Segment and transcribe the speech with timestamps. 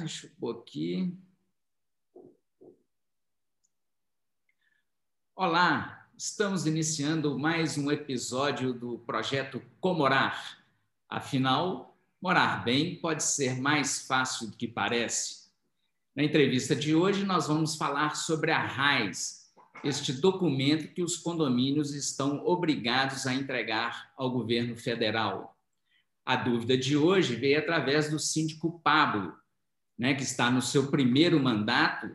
[0.00, 1.14] deixa eu pôr aqui.
[5.36, 10.58] Olá, estamos iniciando mais um episódio do projeto Comorar.
[11.08, 15.50] Afinal, morar bem pode ser mais fácil do que parece.
[16.16, 19.52] Na entrevista de hoje, nós vamos falar sobre a RAIS,
[19.84, 25.58] este documento que os condomínios estão obrigados a entregar ao governo federal.
[26.24, 29.39] A dúvida de hoje veio através do síndico Pablo,
[30.00, 32.10] né, que está no seu primeiro mandato,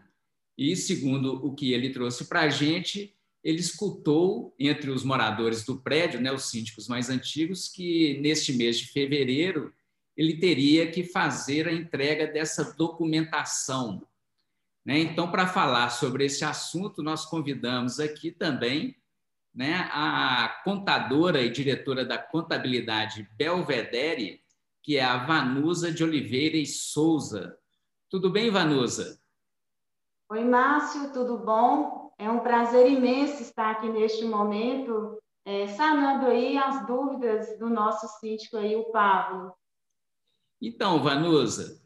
[0.58, 5.80] e, segundo o que ele trouxe para a gente, ele escutou entre os moradores do
[5.80, 9.72] prédio, né, os síndicos mais antigos, que neste mês de fevereiro
[10.18, 14.02] ele teria que fazer a entrega dessa documentação.
[14.84, 14.98] Né?
[14.98, 18.96] Então, para falar sobre esse assunto, nós convidamos aqui também
[19.54, 24.42] né, a contadora e diretora da contabilidade Belvedere,
[24.82, 27.56] que é a Vanusa de Oliveira e Souza.
[28.16, 29.20] Tudo bem, Vanusa?
[30.30, 32.14] Oi, Márcio, tudo bom?
[32.18, 38.08] É um prazer imenso estar aqui neste momento, é, sanando aí as dúvidas do nosso
[38.22, 39.54] síndico aí, o Pablo.
[40.62, 41.86] Então, Vanusa,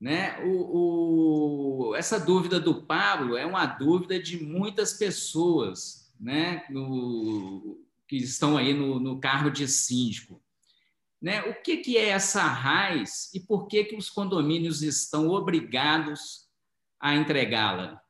[0.00, 7.78] né, o, o, essa dúvida do Pablo é uma dúvida de muitas pessoas né, no,
[8.08, 10.41] que estão aí no, no cargo de síndico.
[11.22, 11.40] Né?
[11.42, 16.48] O que, que é essa RAIS e por que, que os condomínios estão obrigados
[17.00, 18.02] a entregá-la?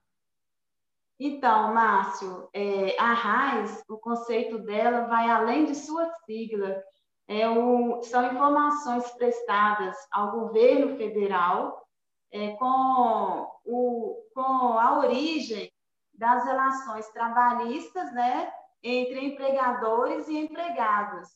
[1.20, 6.82] Então, Márcio, é, a RAIS, o conceito dela vai além de sua sigla.
[7.28, 11.86] É o, são informações prestadas ao governo federal
[12.32, 14.40] é, com, o, com
[14.78, 15.70] a origem
[16.14, 18.50] das relações trabalhistas né,
[18.82, 21.28] entre empregadores e empregados.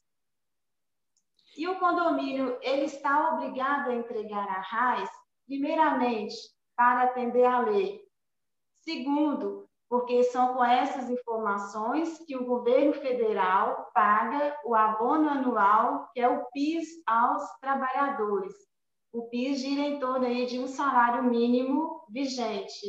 [1.56, 5.10] E o condomínio ele está obrigado a entregar a RAIS,
[5.46, 6.36] primeiramente,
[6.76, 8.00] para atender à lei.
[8.84, 16.20] Segundo, porque são com essas informações que o governo federal paga o abono anual, que
[16.20, 18.54] é o PIS aos trabalhadores.
[19.12, 22.86] O PIS gira em torno aí de um salário mínimo vigente.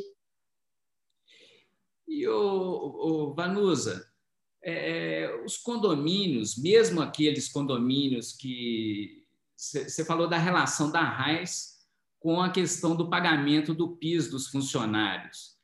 [2.08, 4.07] E, o, o Vanusa,
[4.70, 11.78] é, é, os condomínios, mesmo aqueles condomínios que você falou da relação da RAIS
[12.20, 15.56] com a questão do pagamento do PIS dos funcionários.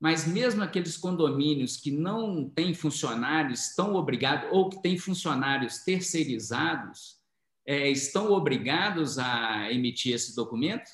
[0.00, 7.16] Mas mesmo aqueles condomínios que não têm funcionários estão obrigados, ou que têm funcionários terceirizados,
[7.64, 10.90] é, estão obrigados a emitir esse documento?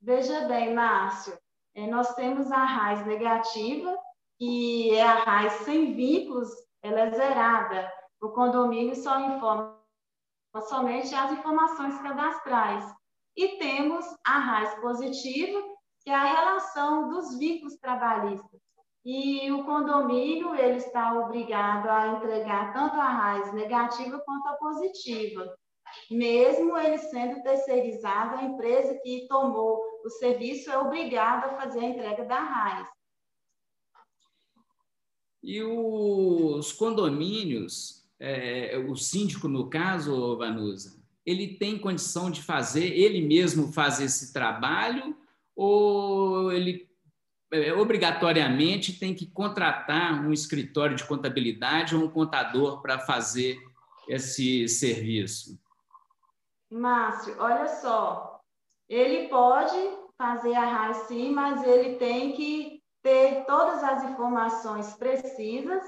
[0.00, 1.36] Veja bem, Márcio,
[1.74, 3.96] é, nós temos a RAIS negativa,
[4.42, 6.50] que é a RAIS sem vínculos,
[6.82, 7.88] ela é zerada.
[8.20, 9.78] O condomínio só informa
[10.68, 12.92] somente as informações cadastrais.
[13.36, 15.62] E temos a RAIS positiva,
[16.00, 18.60] que é a relação dos vínculos trabalhistas.
[19.04, 25.56] E o condomínio ele está obrigado a entregar tanto a RAIS negativa quanto a positiva,
[26.10, 31.88] mesmo ele sendo terceirizado, a empresa que tomou o serviço é obrigada a fazer a
[31.88, 33.01] entrega da RAIS.
[35.42, 43.20] E os condomínios, é, o síndico, no caso, Vanusa, ele tem condição de fazer, ele
[43.20, 45.16] mesmo faz esse trabalho
[45.56, 46.88] ou ele
[47.52, 53.58] é, obrigatoriamente tem que contratar um escritório de contabilidade ou um contador para fazer
[54.08, 55.60] esse serviço?
[56.70, 58.40] Márcio, olha só,
[58.88, 59.76] ele pode
[60.16, 65.82] fazer a sim, mas ele tem que ter todas as informações precisas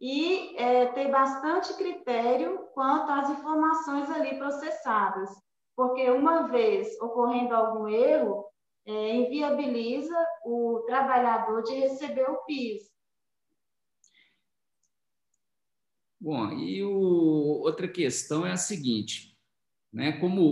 [0.00, 5.30] e é, ter bastante critério quanto às informações ali processadas,
[5.74, 8.44] porque uma vez ocorrendo algum erro,
[8.86, 12.92] é, inviabiliza o trabalhador de receber o PIS.
[16.20, 19.38] Bom, e o, outra questão é a seguinte,
[19.92, 20.12] né?
[20.12, 20.42] Como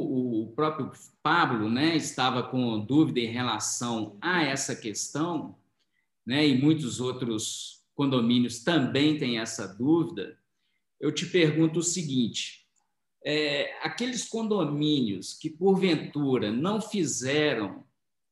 [0.42, 0.90] o próprio
[1.22, 5.56] Pablo, né, estava com dúvida em relação a essa questão,
[6.26, 10.38] né, e muitos outros condomínios também têm essa dúvida,
[11.00, 12.66] eu te pergunto o seguinte:
[13.24, 17.84] é, aqueles condomínios que porventura não fizeram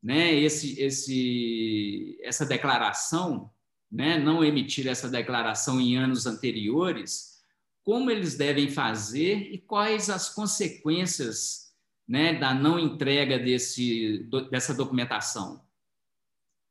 [0.03, 3.51] né, esse, esse, essa declaração,
[3.91, 7.41] né, não emitiram essa declaração em anos anteriores,
[7.83, 11.75] como eles devem fazer e quais as consequências
[12.09, 15.65] né, da não entrega desse, dessa documentação?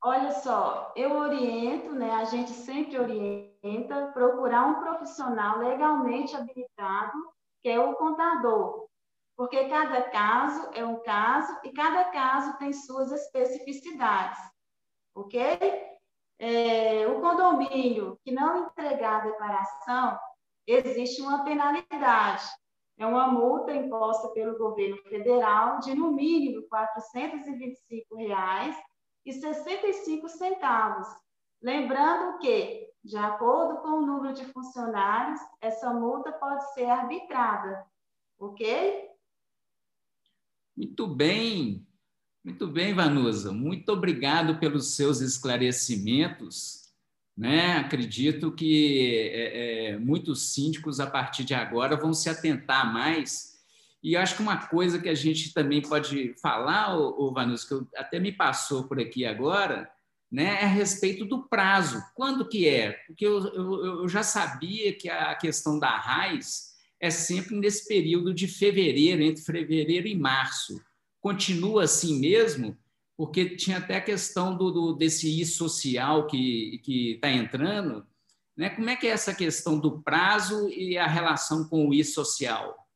[0.02, 2.12] Olha só, eu oriento, né?
[2.12, 7.18] A gente sempre orienta procurar um profissional legalmente habilitado,
[7.62, 8.88] que é o contador.
[9.36, 14.38] porque cada caso é um caso e cada caso tem suas especificidades,
[15.16, 15.58] ok?
[16.38, 20.20] É, o condomínio que não entregar a declaração,
[20.68, 22.44] existe uma penalidade.
[22.98, 26.88] É uma multa imposta pelo governo federal de, no mínimo, R$
[29.26, 31.18] 425,65.
[31.62, 37.86] Lembrando que de acordo com o número de funcionários, essa multa pode ser arbitrada,
[38.38, 39.08] ok?
[40.76, 41.88] Muito bem,
[42.44, 43.52] muito bem, Vanusa.
[43.52, 46.90] Muito obrigado pelos seus esclarecimentos.
[47.38, 47.78] Né?
[47.78, 53.59] Acredito que é, é, muitos síndicos, a partir de agora, vão se atentar mais.
[54.02, 58.20] E acho que uma coisa que a gente também pode falar, o Vanusa, que até
[58.20, 59.90] me passou por aqui agora,
[60.32, 62.02] né, é a respeito do prazo.
[62.16, 62.94] Quando que é?
[63.08, 66.70] Porque eu, eu, eu já sabia que a questão da RAIS
[67.00, 70.82] é sempre nesse período de fevereiro, entre fevereiro e março.
[71.20, 72.78] Continua assim mesmo?
[73.18, 76.82] Porque tinha até a questão do, do desse I social que
[77.16, 78.06] está entrando.
[78.56, 78.70] Né?
[78.70, 82.89] Como é que é essa questão do prazo e a relação com o I social?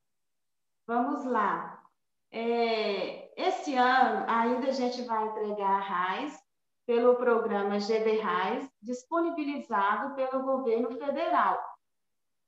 [0.85, 1.81] Vamos lá.
[2.31, 6.37] É, esse ano ainda a gente vai entregar a RAIS
[6.85, 11.63] pelo programa GDRAIS, disponibilizado pelo governo federal.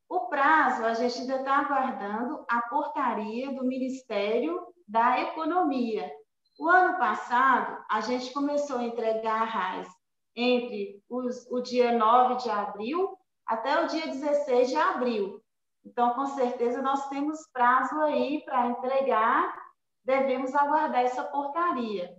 [0.09, 6.11] O prazo, a gente ainda está aguardando a portaria do Ministério da Economia.
[6.59, 9.87] O ano passado, a gente começou a entregar a RAIS
[10.35, 15.41] entre os, o dia 9 de abril até o dia 16 de abril.
[15.85, 19.55] Então, com certeza, nós temos prazo aí para entregar,
[20.03, 22.15] devemos aguardar essa portaria.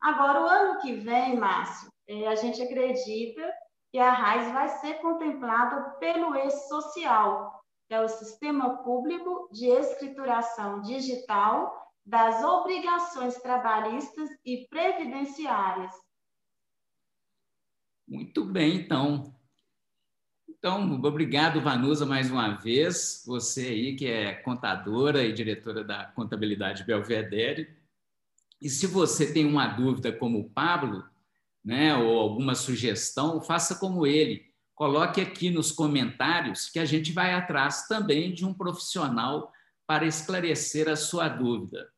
[0.00, 3.52] Agora, o ano que vem, Márcio, é, a gente acredita
[3.90, 9.66] que a RAIS vai ser contemplada pelo eixo social, que é o Sistema Público de
[9.66, 11.76] Escrituração Digital
[12.06, 15.92] das Obrigações Trabalhistas e Previdenciárias.
[18.08, 19.34] Muito bem, então.
[20.58, 23.22] Então, obrigado, Vanusa, mais uma vez.
[23.26, 27.68] Você aí que é contadora e diretora da Contabilidade Belvedere.
[28.60, 31.04] E se você tem uma dúvida como o Pablo,
[31.64, 34.50] né, ou alguma sugestão, faça como ele.
[34.74, 39.52] Coloque aqui nos comentários que a gente vai atrás também de um profissional
[39.86, 41.90] para esclarecer a sua dúvida.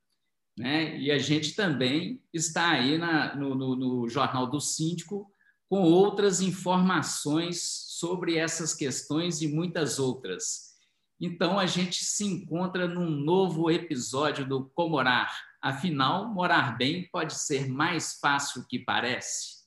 [0.58, 0.98] Né?
[0.98, 5.32] E a gente também está aí na, no, no, no Jornal do Síndico
[5.72, 10.74] com outras informações sobre essas questões e muitas outras.
[11.19, 17.70] Então, a gente se encontra num novo episódio do Comorar Afinal, morar bem pode ser
[17.70, 19.61] mais fácil que parece.